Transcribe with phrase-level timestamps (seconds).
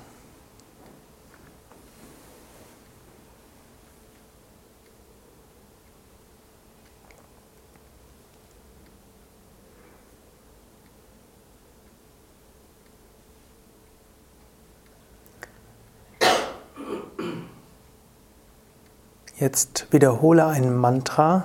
[19.38, 21.44] Jetzt wiederhole ein Mantra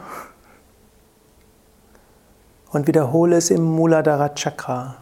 [2.73, 4.97] und wiederhole es im Muladhara Chakra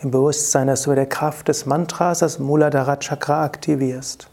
[0.00, 4.30] im Bewusstsein, dass du mit der Kraft des Mantras das Muladhara Chakra aktivierst.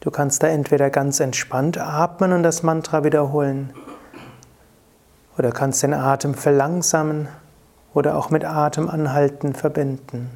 [0.00, 3.72] Du kannst da entweder ganz entspannt atmen und das Mantra wiederholen,
[5.38, 7.28] oder kannst den Atem verlangsamen
[7.92, 10.30] oder auch mit Atemanhalten verbinden.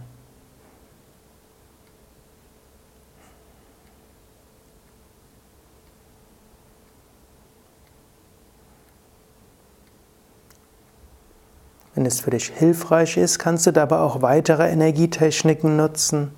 [11.99, 16.31] Wenn es für dich hilfreich ist, kannst du dabei auch weitere Energietechniken nutzen,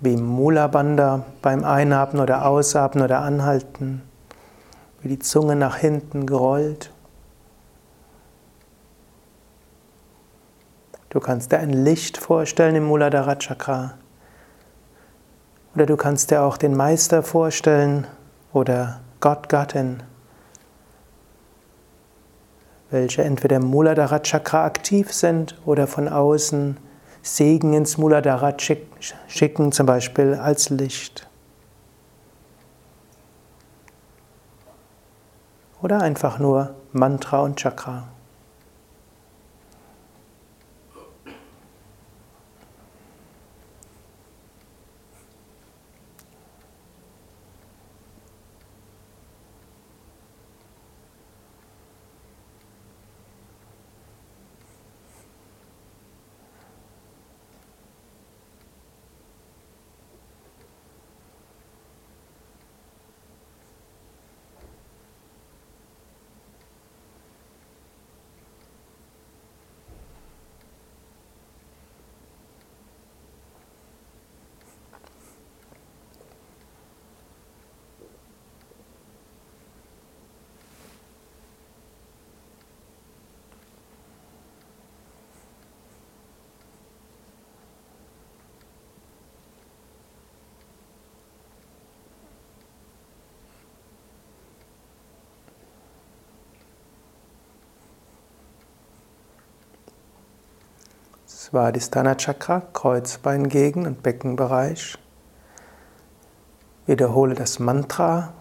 [0.00, 4.00] wie Mula Bandha beim Einatmen oder Ausatmen oder Anhalten,
[5.02, 6.90] wie die Zunge nach hinten gerollt.
[11.10, 13.98] Du kannst dir ein Licht vorstellen im Muladhara Chakra.
[15.74, 18.06] Oder du kannst dir auch den Meister vorstellen
[18.54, 20.02] oder Gott, Gattin
[22.92, 26.76] welche entweder im Muladhara Chakra aktiv sind oder von außen
[27.22, 28.54] Segen ins Muladhara
[29.28, 31.26] schicken, zum Beispiel als Licht.
[35.80, 38.11] Oder einfach nur Mantra und Chakra.
[101.42, 104.96] Svadhisthana Chakra, Kreuzbeingegend und Beckenbereich.
[106.86, 108.32] Wiederhole das Mantra,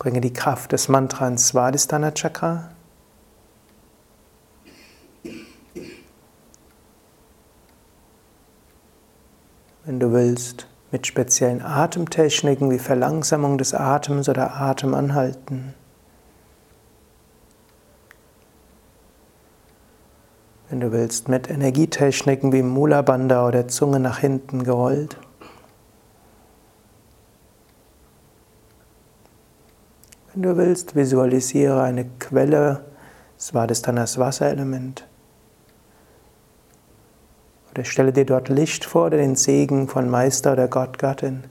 [0.00, 2.70] bringe die Kraft des Mantras ins Svadhisthana Chakra.
[9.84, 15.66] Wenn du willst, mit speziellen Atemtechniken wie Verlangsamung des Atems oder Atemanhalten.
[15.66, 15.79] Wenn
[20.92, 25.16] willst, mit Energietechniken wie Mula oder Zunge nach hinten gerollt.
[30.32, 32.84] Wenn du willst, visualisiere eine Quelle,
[33.38, 35.06] Svadhisthanas Wasserelement.
[37.72, 41.44] Oder stelle dir dort Licht vor oder den Segen von Meister oder Gott, Gattin.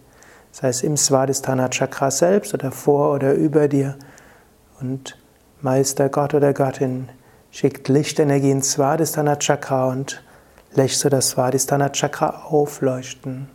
[0.52, 3.98] Sei es im Svadhisthana Chakra selbst oder vor oder über dir.
[4.80, 5.18] Und
[5.62, 7.10] Meister, Gott oder Gattin
[7.52, 10.22] schickt Lichtenergie ins Svadhisthana Chakra und
[10.74, 13.48] lässt so das Svadhisthana Chakra aufleuchten.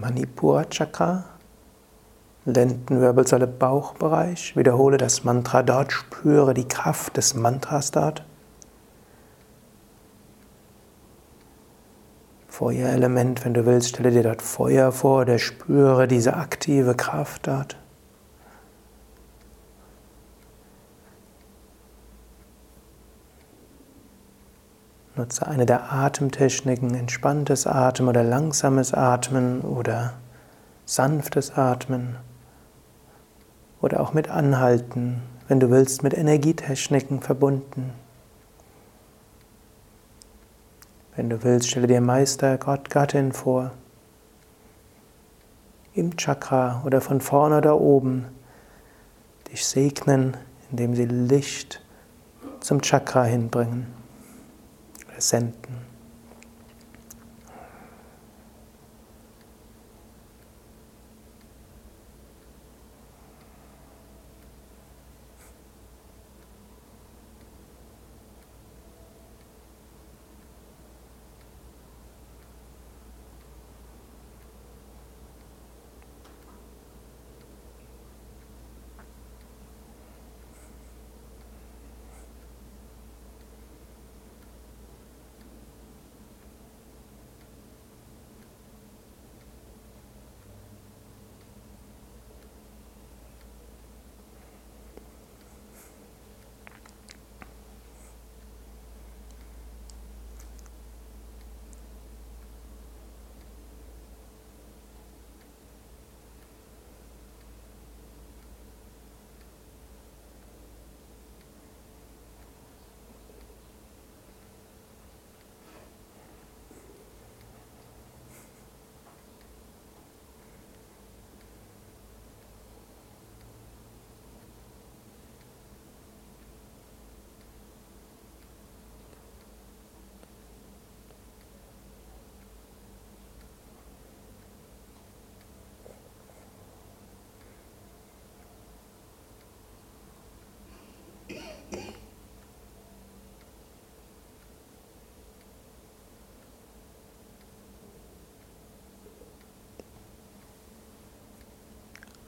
[0.00, 1.24] Manipur Chakra,
[2.44, 4.56] Lendenwirbelsäule, Bauchbereich.
[4.56, 8.24] Wiederhole das Mantra dort, spüre die Kraft des Mantras dort.
[12.48, 17.76] Feuerelement, wenn du willst, stelle dir dort Feuer vor oder spüre diese aktive Kraft dort.
[25.14, 30.14] Nutze eine der Atemtechniken, entspanntes Atmen oder langsames Atmen oder
[30.86, 32.16] sanftes Atmen
[33.82, 37.92] oder auch mit Anhalten, wenn du willst, mit Energietechniken verbunden.
[41.14, 43.72] Wenn du willst, stelle dir Meister, Gott, Gattin vor.
[45.92, 48.28] Im Chakra oder von vorne oder oben
[49.52, 50.38] dich segnen,
[50.70, 51.82] indem sie Licht
[52.60, 54.01] zum Chakra hinbringen
[55.28, 55.81] senden.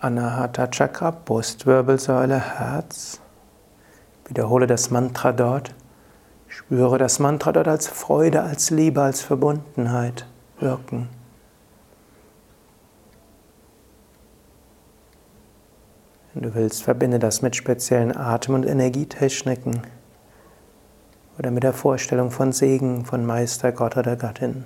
[0.05, 3.21] Anahata Chakra, Brustwirbelsäule, Herz.
[4.29, 5.75] Wiederhole das Mantra dort.
[6.47, 10.27] Spüre das Mantra dort als Freude, als Liebe, als Verbundenheit
[10.61, 11.09] wirken.
[16.35, 19.81] Wenn du willst, verbinde das mit speziellen Atem- und Energietechniken
[21.39, 24.65] oder mit der Vorstellung von Segen von Meister, Gott oder Gattin.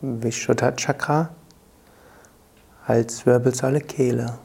[0.00, 1.30] Vishuddha Chakra,
[2.86, 4.38] Halswirbelsäule, Kehle.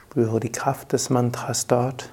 [0.00, 2.10] Spüre die Kraft des Mantras dort,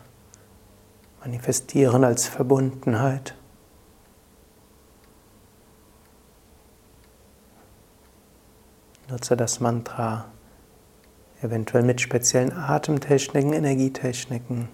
[1.21, 3.33] manifestieren als Verbundenheit.
[9.07, 10.25] Nutze das Mantra
[11.41, 14.67] eventuell mit speziellen Atemtechniken, Energietechniken,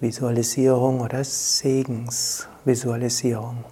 [0.00, 3.64] Visualisierung oder Segensvisualisierung.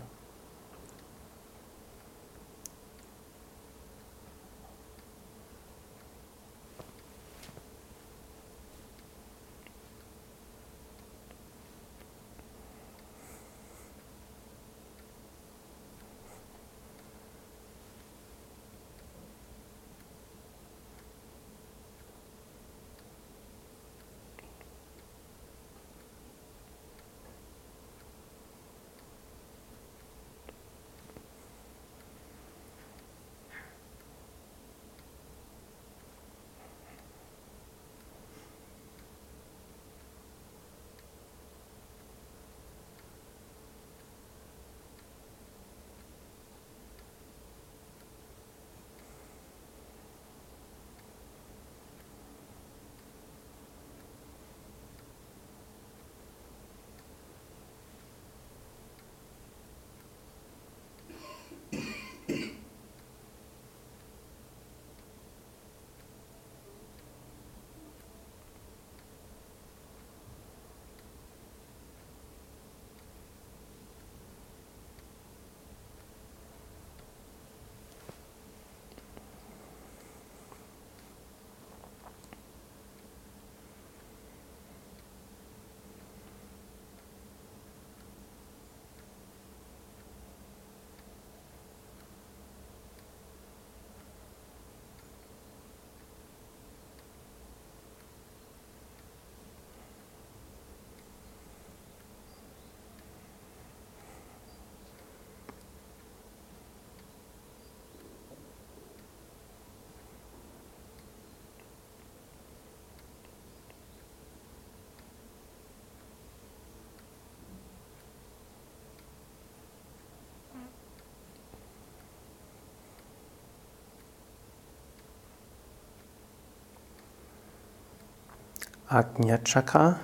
[128.93, 130.01] Ajna Chakra,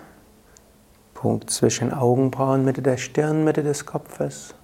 [1.12, 4.54] Punkt zwischen Augenbrauen, Mitte der Stirn, Mitte des Kopfes.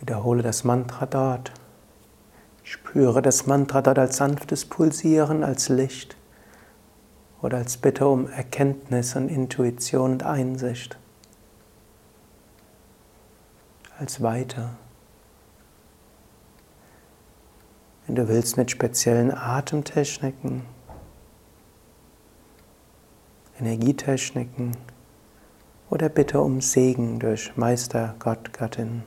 [0.00, 1.52] Wiederhole das Mantra dort.
[2.64, 6.16] Spüre das Mantra dort als sanftes Pulsieren, als Licht
[7.42, 10.98] oder als Bitte um Erkenntnis und Intuition und Einsicht.
[14.00, 14.70] Als weiter.
[18.10, 20.62] Wenn du willst, mit speziellen Atemtechniken,
[23.60, 24.76] Energietechniken
[25.90, 29.04] oder bitte um Segen durch Meister Gott, Gattin.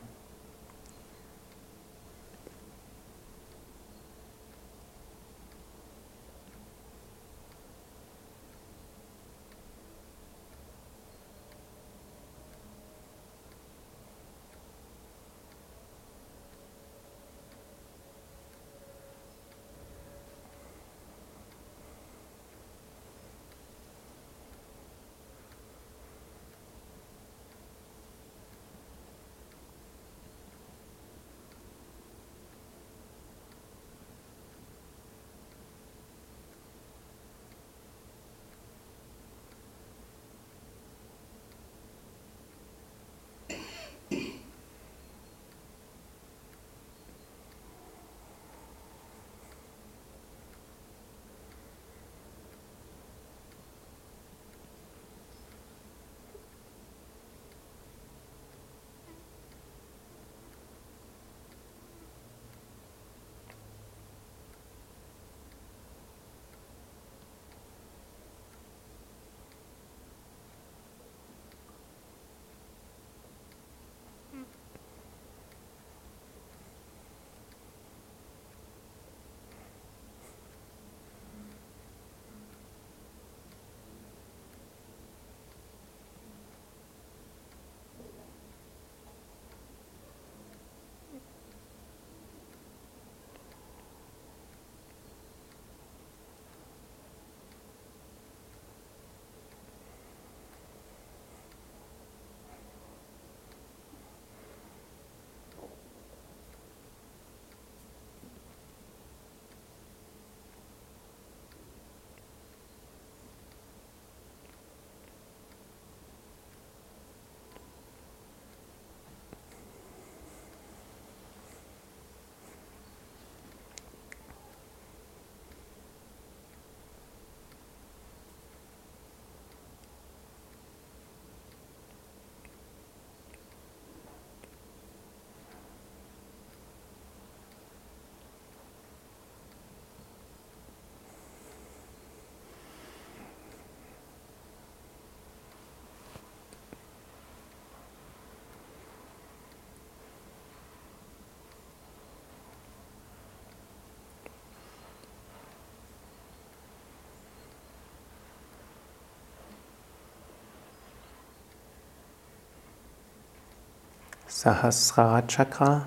[164.34, 165.86] Sahasrara Chakra,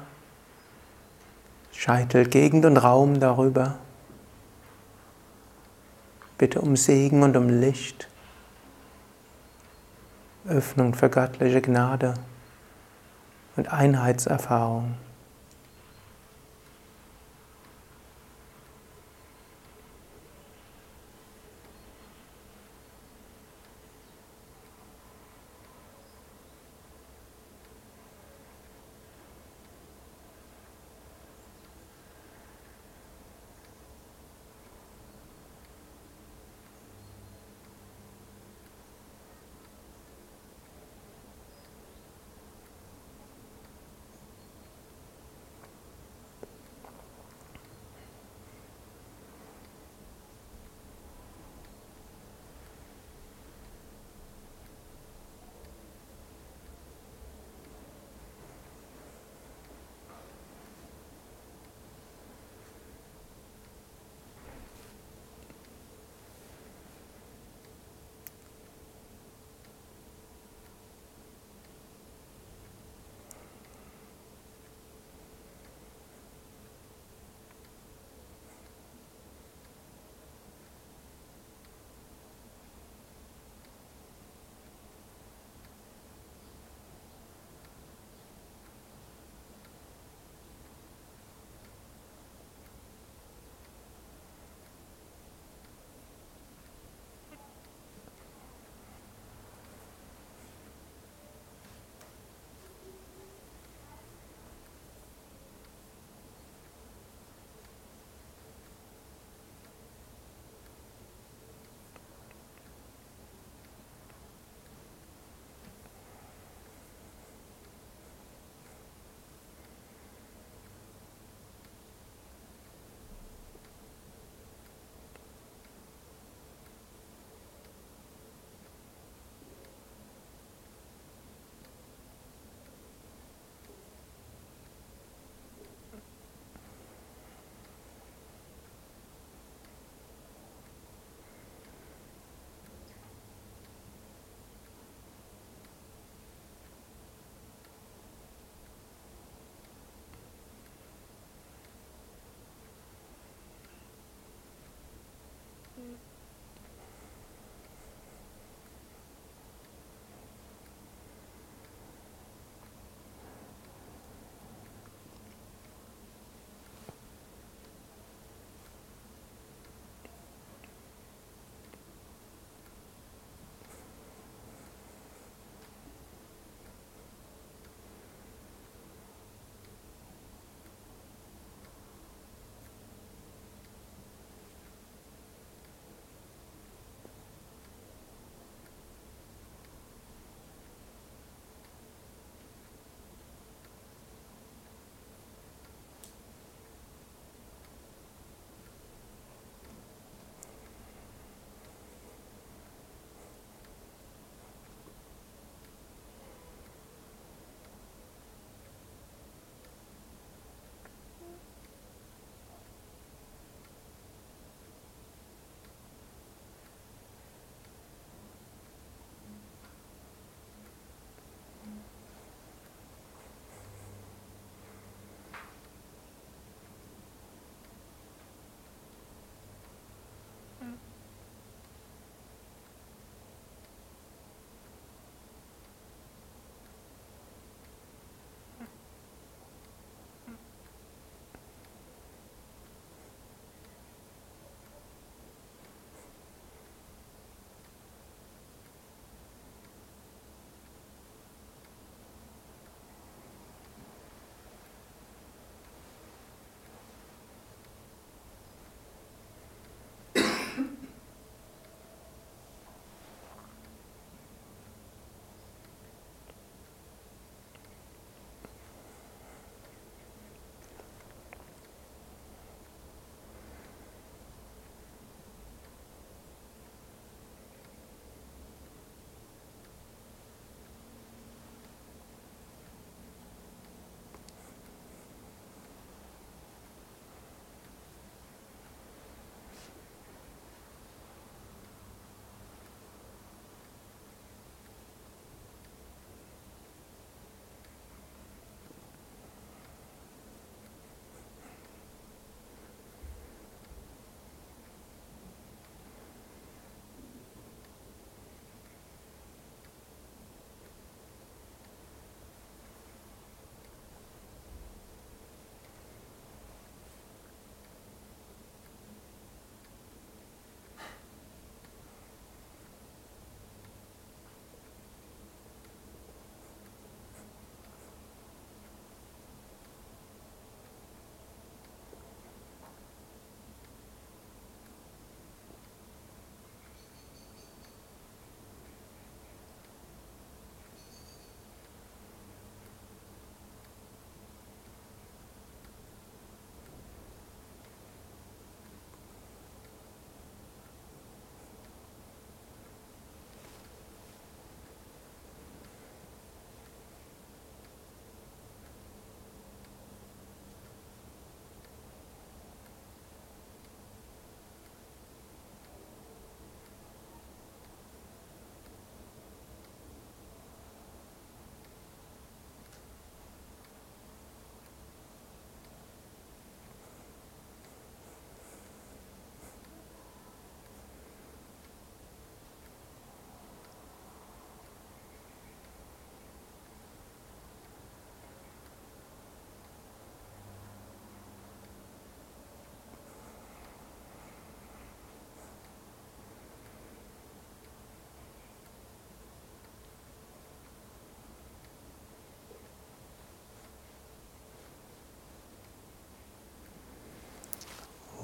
[1.73, 3.75] Scheitelgegend und Raum darüber.
[6.39, 8.09] Bitte um Segen und um Licht,
[10.47, 12.15] Öffnung für göttliche Gnade
[13.57, 14.95] und Einheitserfahrung.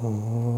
[0.03, 0.52] Mangalam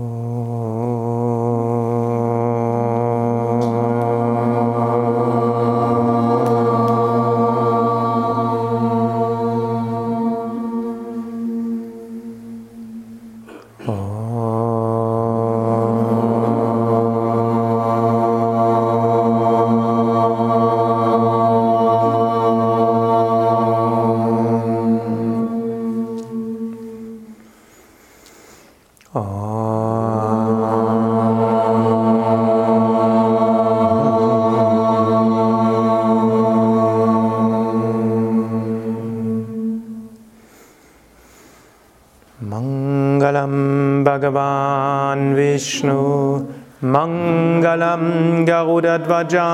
[44.24, 46.48] Bhagavan Vishnu
[46.82, 49.48] Mangalam Garudadvaja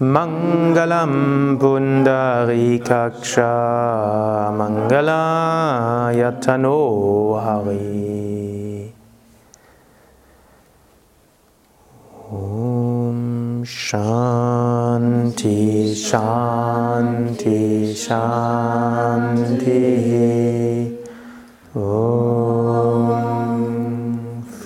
[0.00, 3.52] Mangalam Pundarikaksha
[4.58, 8.05] Mangala Yatano Hari